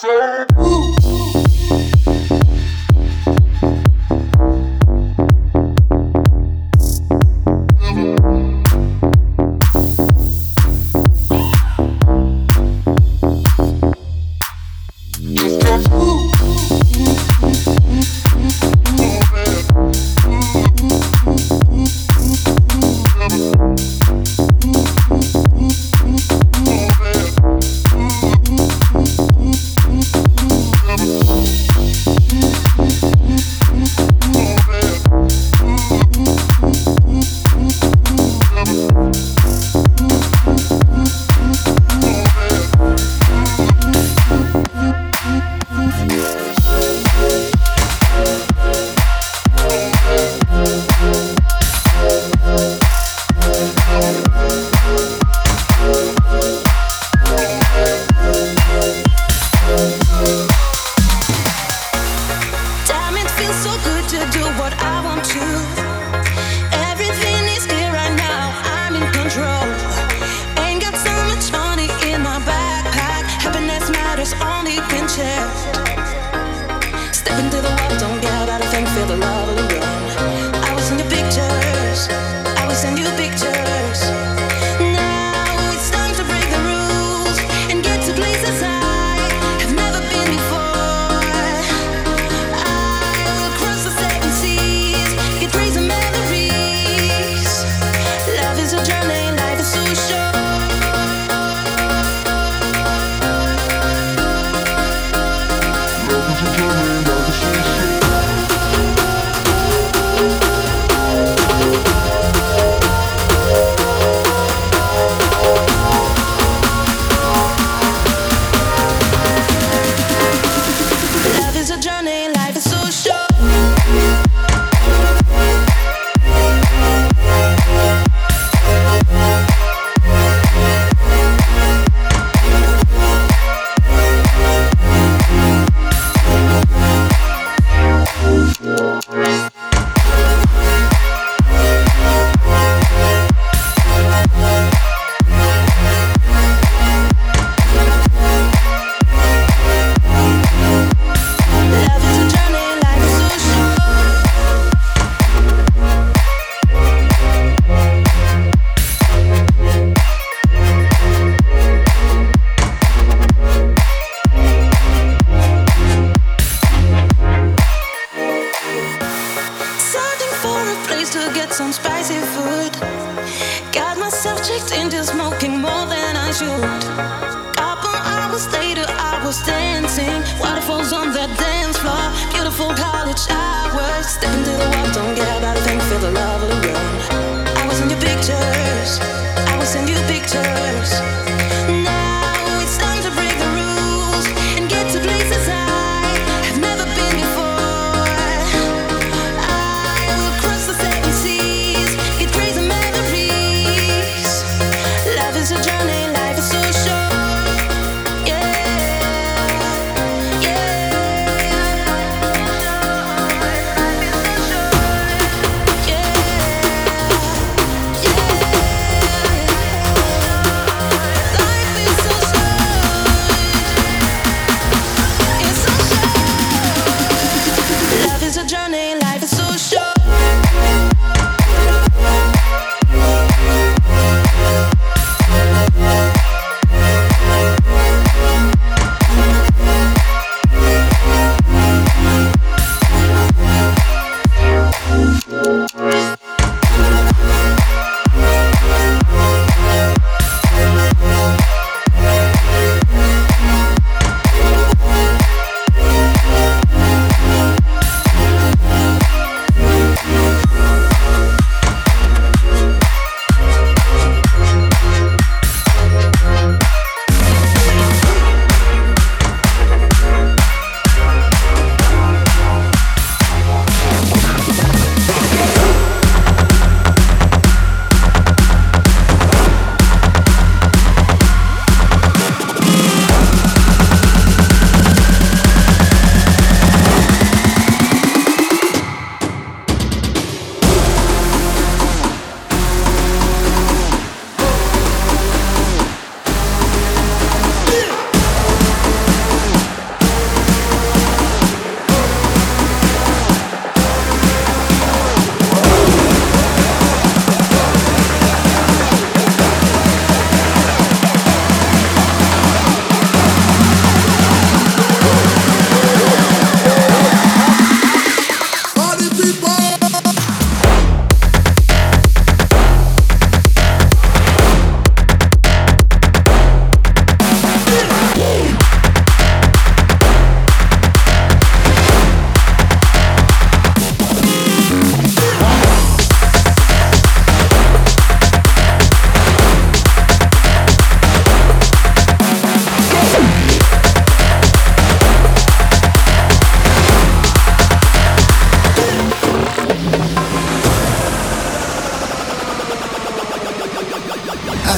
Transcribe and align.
so 0.00 0.46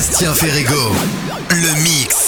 Bastien 0.00 0.32
Ferrego, 0.32 0.94
le 1.50 1.82
mix. 1.82 2.19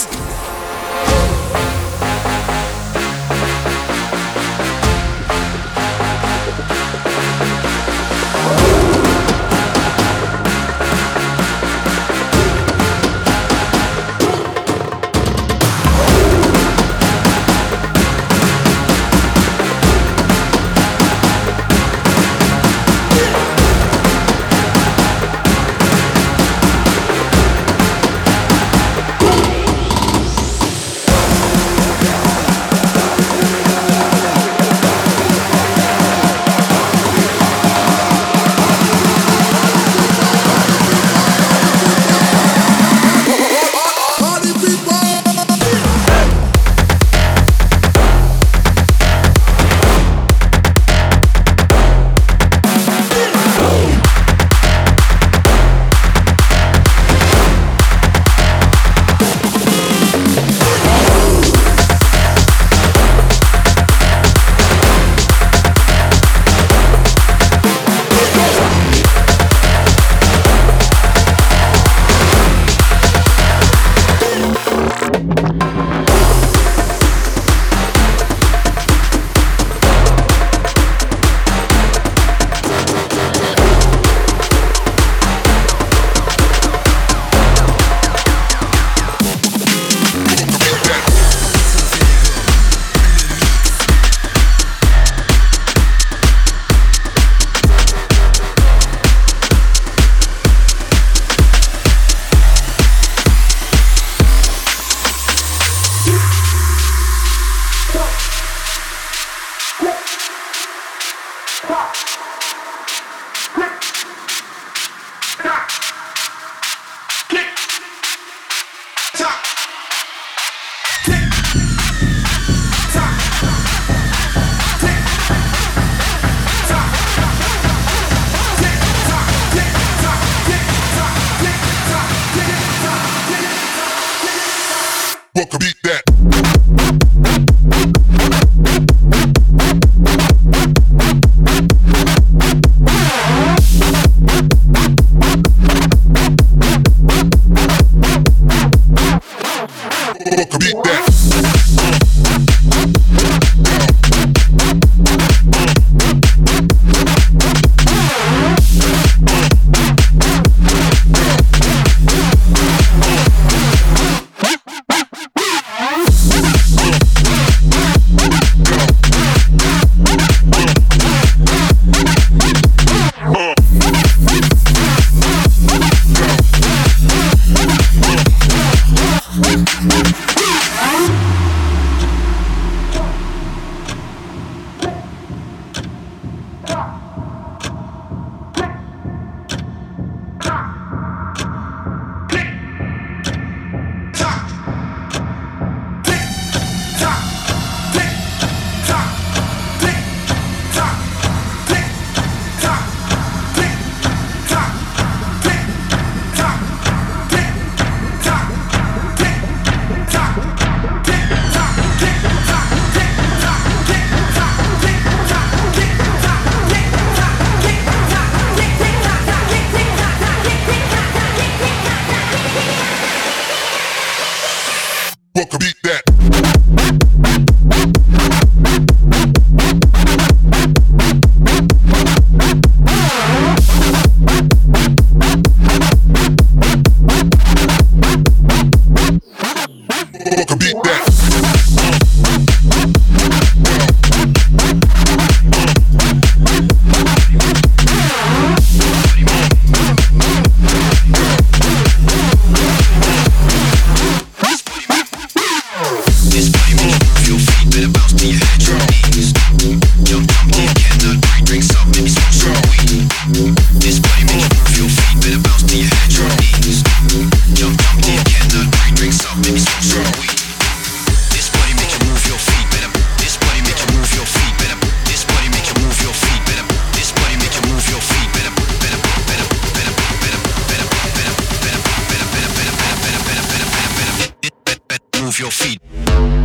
Down 285.32 286.41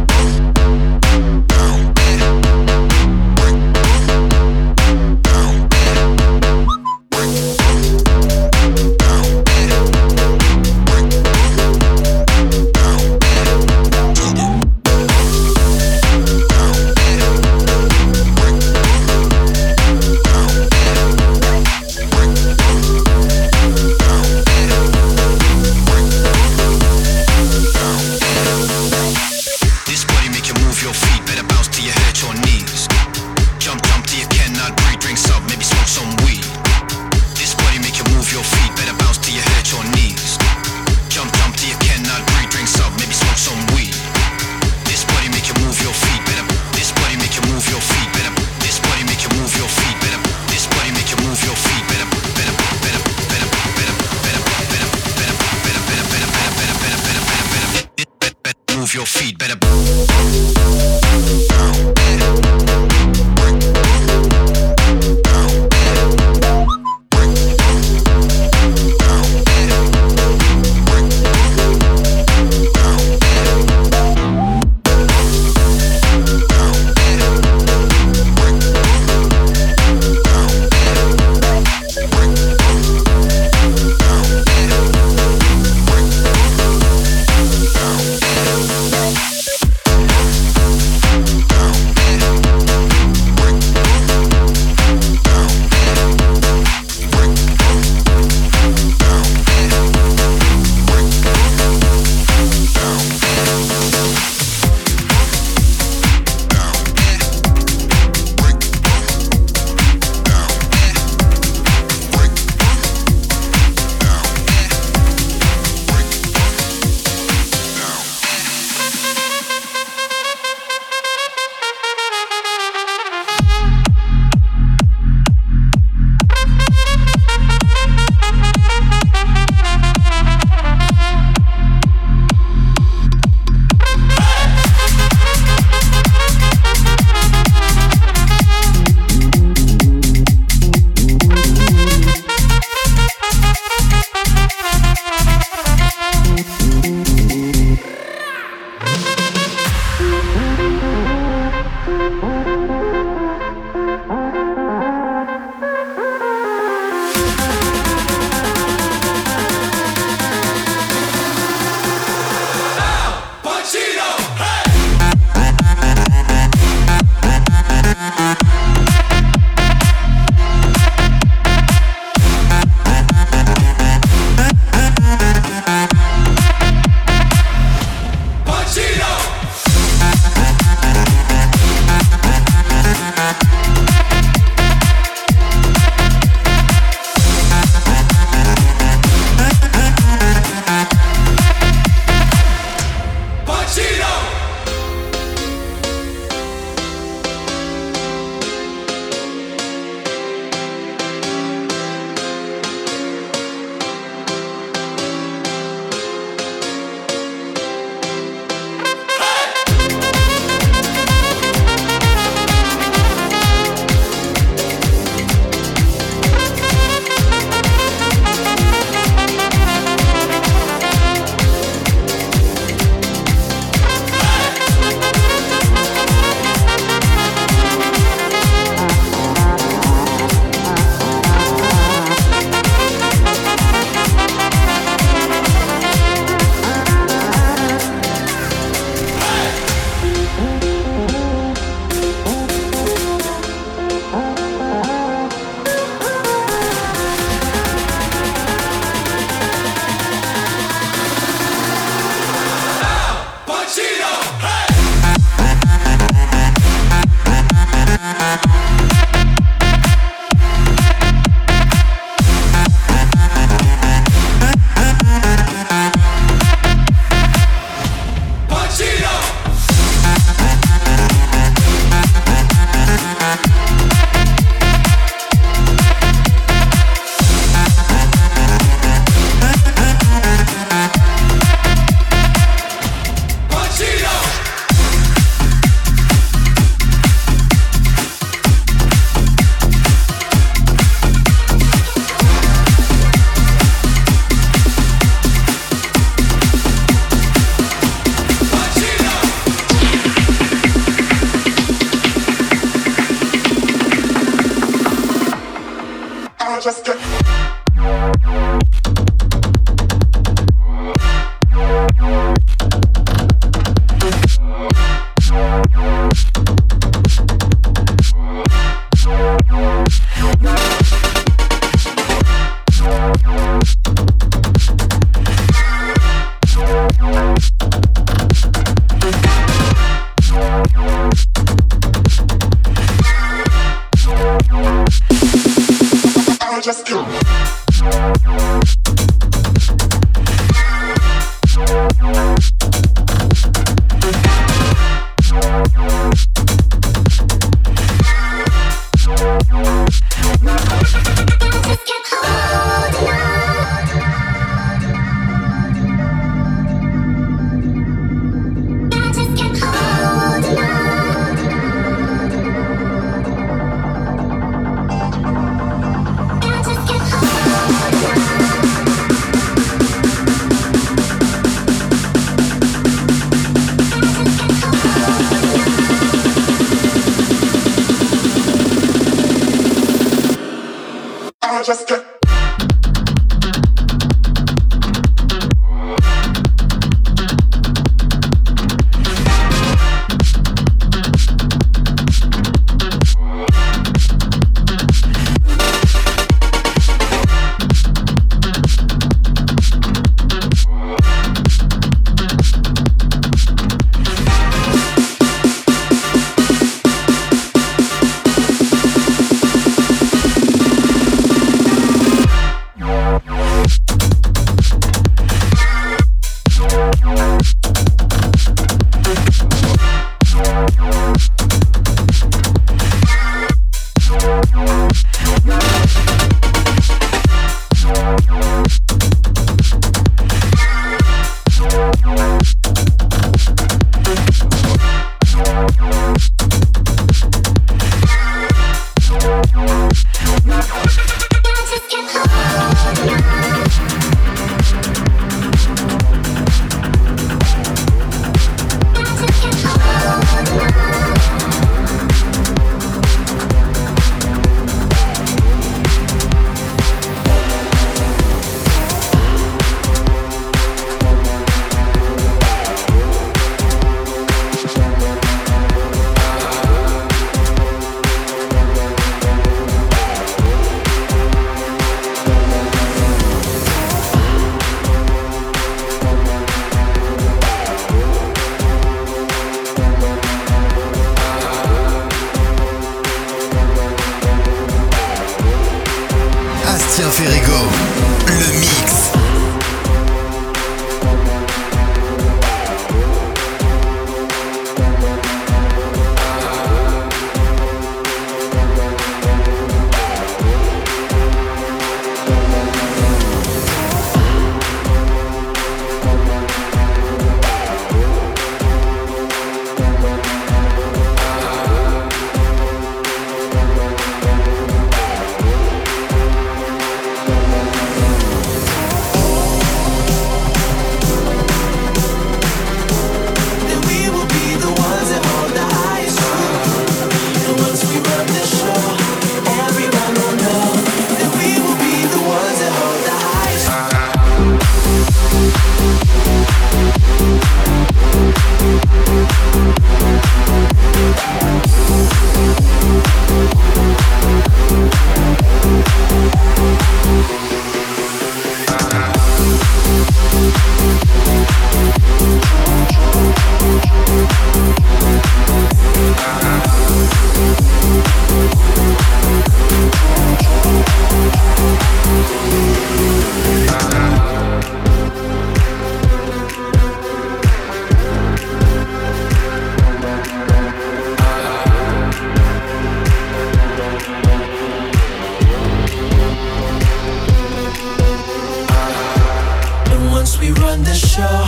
run 580.68 580.84
the 580.84 580.94
show, 580.94 581.48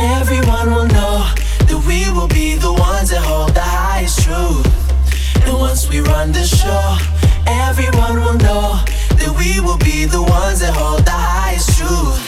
everyone 0.00 0.74
will 0.74 0.88
know 0.88 1.18
that 1.68 1.80
we 1.86 2.10
will 2.10 2.26
be 2.26 2.56
the 2.56 2.72
ones 2.72 3.10
that 3.10 3.22
hold 3.22 3.54
the 3.54 3.60
highest 3.60 4.24
truth. 4.24 4.66
And 5.46 5.54
once 5.56 5.88
we 5.88 6.00
run 6.00 6.32
the 6.32 6.42
show, 6.42 6.84
everyone 7.46 8.16
will 8.24 8.38
know 8.46 8.82
that 9.20 9.32
we 9.38 9.60
will 9.60 9.78
be 9.78 10.04
the 10.06 10.20
ones 10.20 10.58
that 10.60 10.74
hold 10.74 11.04
the 11.04 11.12
highest 11.12 11.78
truth. 11.78 12.25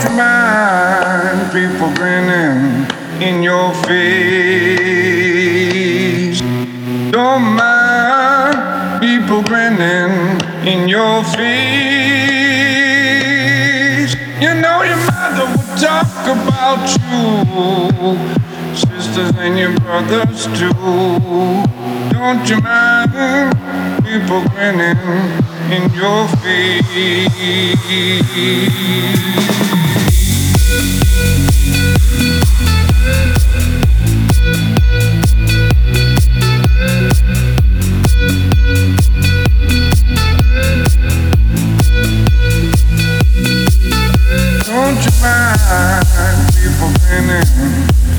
don't 0.00 0.12
you 0.12 0.16
mind 0.16 1.52
people 1.52 1.92
grinning 1.94 2.86
in 3.20 3.42
your 3.42 3.74
face? 3.84 4.80
Don't 7.10 7.42
mind 7.54 9.00
people 9.00 9.42
grinning 9.42 10.40
in 10.66 10.88
your 10.88 11.22
face. 11.24 11.50
You 14.40 14.54
know 14.54 14.82
your 14.82 14.96
mother 14.96 15.46
would 15.50 15.78
talk 15.78 16.26
about 16.26 16.88
you, 17.10 18.16
sisters 18.74 19.32
and 19.36 19.58
your 19.58 19.74
brothers 19.80 20.46
too. 20.58 20.72
Don't 22.12 22.48
you 22.48 22.60
mind 22.62 23.54
people 24.04 24.42
grinning 24.48 24.98
in 25.70 25.92
your 25.92 26.28
face? 26.38 26.80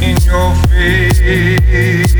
in 0.02 0.18
your 0.24 0.56
face. 0.68 2.14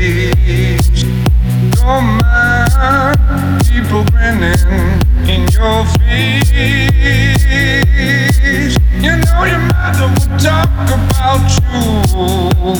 Don't 1.76 2.06
mind 2.22 3.18
people 3.66 4.04
grinning 4.12 5.00
in 5.28 5.42
your 5.52 5.84
face. 5.98 6.52
You 8.94 9.12
know 9.16 9.44
your 9.44 9.62
mother 9.72 10.08
would 10.08 10.34
talk 10.40 10.70
about 10.88 11.48
you, 11.62 12.74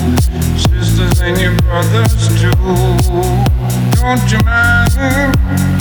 sisters 0.58 1.20
and 1.20 1.36
your 1.40 1.54
brothers 1.62 2.12
too. 2.40 2.52
Don't 4.00 4.24
you 4.30 4.38
mind 4.44 5.34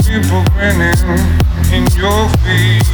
people 0.03 0.43
grinning 0.53 1.01
in 1.71 1.83
your 1.95 2.29
face? 2.43 2.91